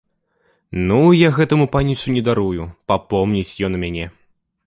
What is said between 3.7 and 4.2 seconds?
мяне!